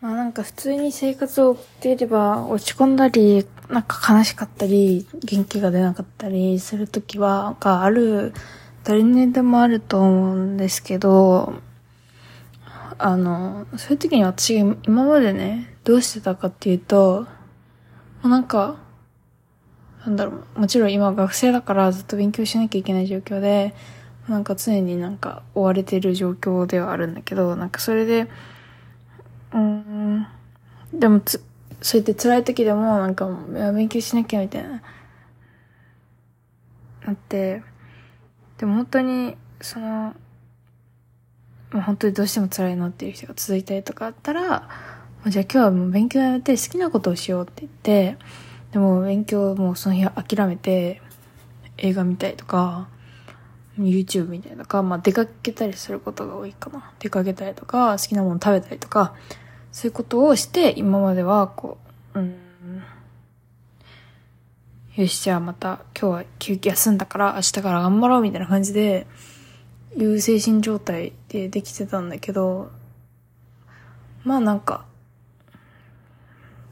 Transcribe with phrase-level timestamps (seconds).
[0.00, 8.32] まあなんか普通に生活を送っていれば落ち込んだり、なんか悲しかったり、元気が出なかったりするときは、がある、
[8.82, 11.52] 誰にでもあると思うんですけど、
[12.96, 17.26] あの、そういう時に私が今までね、どうしてたかっていうと、
[18.22, 18.76] もうなんか、
[20.06, 23.74] なんだろう、もちろん今学生だからずっと勉強しなきゃいけない状況で、
[24.28, 28.28] なんか常になんか追われてる状況ではあるんだけど、なんかそれで、
[29.52, 30.26] うん、
[30.92, 31.42] でもつ、
[31.82, 33.26] そうやって辛い時でもなんか
[33.74, 34.82] 勉強しなきゃみたいな、
[37.06, 37.62] なって、
[38.58, 40.14] でも本当に、その、
[41.70, 44.68] まあ、本当にどうしても辛いなっていう人が続いたりとかあったら、
[45.26, 48.16] じゃあ今日はもう勉強やめて好きなことをしようって言って、
[48.72, 51.02] でも勉強もうその日諦めて、
[51.78, 52.88] 映画見たりとか、
[53.78, 56.92] YouTube みたいとか、まあ出かけたりすることが多いかな。
[56.98, 59.14] 出かけたりとか、好きなもの食べたりとか、
[59.72, 61.78] そういうことをして、今まではこ
[62.14, 62.36] う、うん、
[64.96, 69.06] よし、じゃあまた今日は休憩休んだから明日から頑張ろうみたいな感じで、
[69.96, 72.70] いう精神状態でできてたんだけど、
[74.24, 74.84] まあなんか、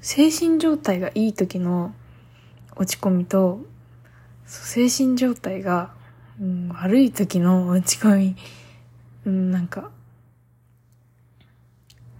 [0.00, 1.94] 精神状態がいい時の
[2.76, 3.60] 落ち込みと、
[4.46, 5.94] 精神状態が、
[6.40, 8.36] うん、悪い時の落ち込み、
[9.26, 9.90] うん、なんか、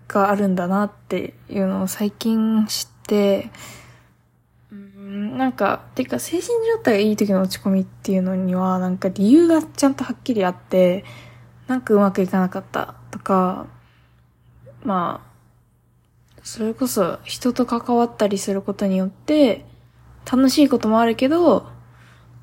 [0.08, 3.50] があるんだなっていうのを最近知って、
[4.72, 11.04] うん、なんか、てか精神状態がいい時の落ち込みっていうのには、なんか理由がちゃんとはっきりあって、
[11.68, 13.66] なんかうまくいかなかったとか、
[14.82, 19.64] まあ、それこそ人と関わったりすることによって、
[20.30, 21.77] 楽しいこともあるけど、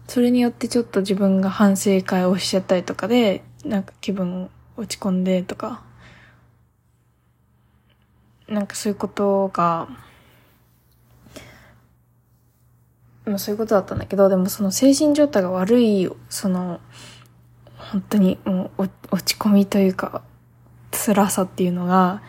[0.08, 5.84] それによってちょっと自分が反省会をしちゃったりとかで、なんか気分落ち込んでとか、
[8.48, 9.88] なんかそういうことが、
[13.26, 16.80] まあそういうことだったんだけど、でもその精神状態が悪い、その、
[17.78, 20.22] 本当にもう落ち込みというか、
[20.92, 22.22] 辛さっていうのが、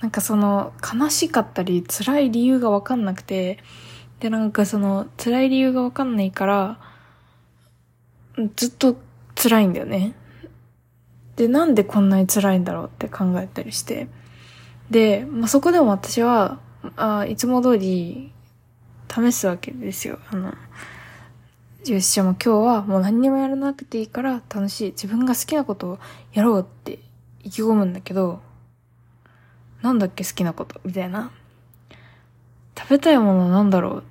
[0.00, 3.58] なんかその悲しかったり辛い理由がわかんなくて、
[4.20, 6.93] でなんかその辛い理由がわかんないから、
[8.56, 8.96] ずっと
[9.34, 10.14] 辛いんだよね。
[11.36, 14.08] で、なんでこんなに辛いんだろうって考えたりして。
[14.90, 16.58] で、まあ、そこでも私は、
[16.96, 18.32] あいつも通り
[19.08, 20.18] 試すわけですよ。
[20.30, 20.54] あの、
[21.86, 24.90] よし、じゃあもう今日はもう何にもやらなくていいから楽しい。
[24.92, 25.98] 自分が好きなことを
[26.32, 26.98] やろうって
[27.42, 28.40] 意気込むんだけど、
[29.82, 31.30] なんだっけ好きなことみたいな。
[32.76, 34.02] 食べたいものなんだろう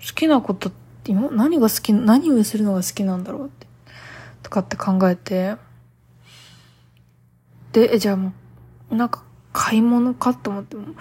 [0.00, 0.72] 好きなことっ
[1.02, 3.65] て今何が好き、何をするのが好きなんだろうって。
[4.46, 5.56] とかって考えて。
[7.72, 8.32] で、え、じゃあも
[8.92, 10.94] う、なんか買い物かと思っても、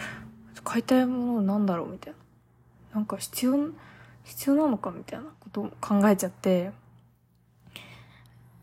[0.63, 2.13] 買いたいものなんだろうみたい
[2.91, 2.95] な。
[2.95, 3.69] なんか必要、
[4.23, 6.71] 必要なのかみたいなことを考えちゃって、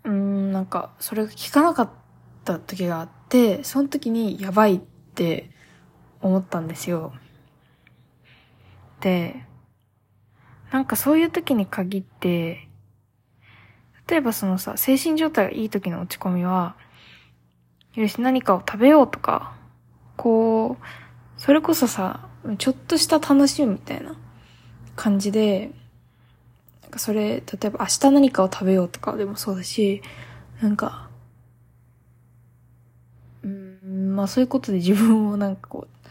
[0.03, 1.91] うん、なんか、それが聞かなかっ
[2.44, 5.49] た時があって、その時にやばいって
[6.20, 7.12] 思ったんですよ。
[9.00, 9.44] で、
[10.72, 12.69] なんかそういう時に限って、
[14.12, 16.77] 例えばそのさ、精神状態がいい時の落ち込みは、
[17.95, 19.55] よし、何かを食べようとか、
[20.19, 22.28] こう、それこそさ、
[22.59, 24.15] ちょっとした楽しみみたいな
[24.97, 25.71] 感じで、
[26.83, 30.03] なんかそれ、例えば明日何かを食べようとかでもそうだし、
[30.61, 31.09] なんか、
[33.43, 36.09] うん、まあそういうことで自分を なんかこう、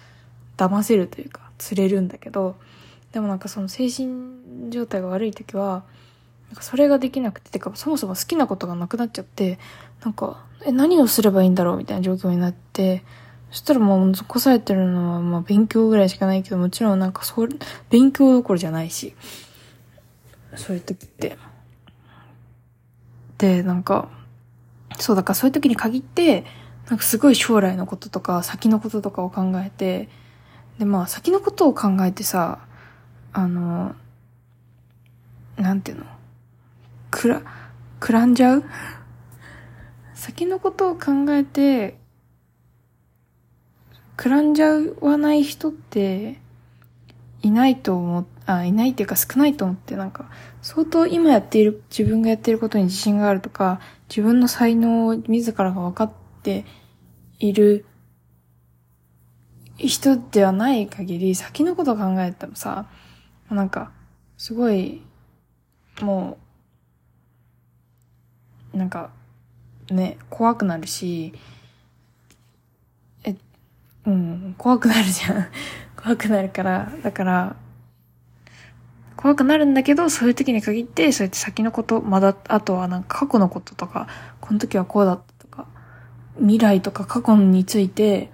[0.57, 2.55] 騙せるというか、釣れるんだけど、
[3.11, 5.83] でもなんかその精神状態が悪い時は、
[6.51, 9.57] なんかそれができなくて、てかそもそも好きなことがなくなっちゃって、
[10.03, 13.05] なんか、え、何をすればいいんだろうみたいな状況になって、
[13.51, 17.49] そしたらもう残されてるのはまあ勉強ぐらいしかないけど、もちろんなんかそう、
[17.89, 19.15] 勉強どころじゃないし、
[20.57, 21.37] そういう時って。
[23.37, 24.09] で、なんか、
[24.99, 26.43] そうだからそういう時に限って、
[26.89, 30.09] なんかすごい将来のこととか先のこととかを考えて、
[30.79, 32.59] でまあ先のことを考えてさ、
[33.31, 33.95] あの、
[35.55, 36.05] なんていうの？
[37.11, 37.43] くら、
[37.99, 38.63] くらんじゃう？
[40.15, 41.99] 先のことを考えて
[44.15, 46.39] くらんじゃわない人って
[47.41, 50.29] いないと思あ、いないっていうか少ないと思って、なんか、
[50.61, 53.79] 相当今やっている、自分がやっていることに自信があるとか、
[54.09, 56.13] 自分の才能を自らが分かっ
[56.43, 56.65] て
[57.39, 57.85] いる
[59.77, 62.87] 人ではない限り、先のことを考えてもさ、
[63.49, 63.91] なんか、
[64.37, 65.01] すごい、
[66.01, 66.50] もう、
[68.73, 69.09] なんか、
[69.89, 71.33] ね、怖くなるし、
[74.05, 75.47] ううん、怖くなるじゃん。
[76.01, 77.55] 怖くなるから、だから、
[79.15, 84.07] 怖くなるんだけど、そういう時に限って、そうやって先のこと、まだ、あとはなんか過去のこととか、
[84.39, 85.67] この時はこうだったとか、
[86.39, 88.31] 未来とか過去について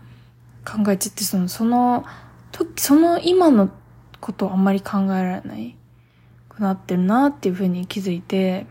[0.66, 2.06] 考えちゃって、その、その、
[2.52, 3.70] 時、その今の
[4.22, 5.78] ことをあんまり考えられない
[6.60, 8.66] なってるなっていうふうに気づいて、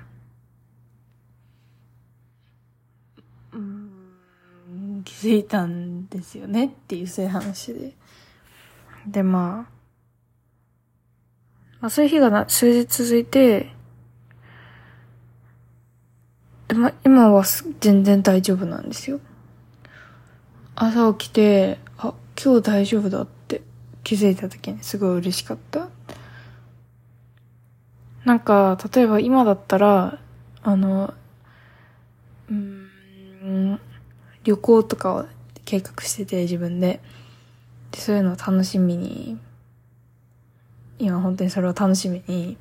[3.52, 3.90] うん、
[5.06, 7.92] 気づいたんですよねっていうそういう話で。
[9.06, 9.72] で、まあ、
[11.80, 13.72] まあそういう日がな数日続いて、
[16.66, 17.44] でも今は
[17.78, 19.20] 全然大丈夫なんですよ。
[20.74, 22.12] 朝起きて、あ、
[22.42, 23.62] 今日大丈夫だって
[24.02, 25.88] 気づいた時にすごい嬉しかった。
[28.24, 30.18] なんか、例えば今だったら、
[30.64, 31.14] あの、
[32.50, 33.80] うん、
[34.46, 35.26] 旅行とかを
[35.64, 37.00] 計画してて自分で。
[37.90, 39.38] で、そういうのを楽しみに
[40.98, 42.56] 今本当にそれを楽しみに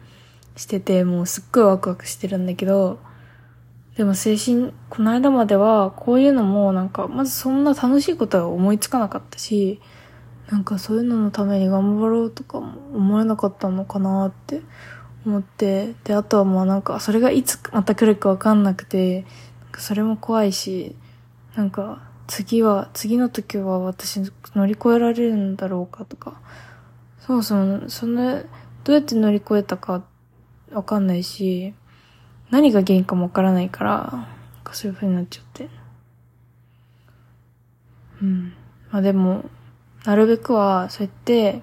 [0.56, 3.00] してて、もうすっごいワクワクしてるんだけど、
[3.96, 9.80] でも精神、この間まではこういうのもなんか、まずそんな楽しいことは思いつかなかったし、
[10.50, 14.62] なんかそういうののために頑張ろうとかも思えなかったのかなって
[15.26, 19.26] 思って、で、あとはもうなんかそれがいつまた来るかわかんなくて、
[19.78, 20.96] それも怖いし、
[21.56, 24.22] なんか次は、次の時は私
[24.56, 26.42] 乗り越えられるんだろうかとか、
[27.20, 28.44] そうそう、その、
[28.84, 30.04] どうやって乗り越えたか
[30.72, 31.74] わかんないし、
[32.50, 34.28] 何が原因かもわからないから、
[34.64, 35.70] かそういう風になっちゃって。
[38.22, 38.54] うん。
[38.92, 39.46] まあでも、
[40.04, 41.62] なるべくは、そうやって、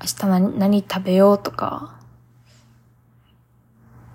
[0.00, 1.98] 明日何、何食べようとか、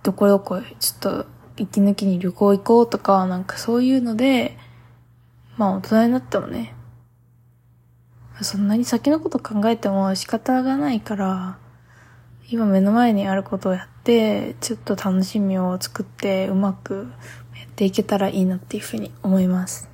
[0.03, 1.25] どこどこ、ちょっと、
[1.59, 4.57] 息抜きに旅行行こうとか、なんかそういうので、
[5.57, 6.73] まあ大人になってもね、
[8.41, 11.57] そんなに先のこと考えても仕方がないから、
[12.49, 17.11] 今目の前にあることをやって、ちょっと楽しみを作ってうまく
[17.57, 19.88] やっていけたらいいなっていうふうに思います。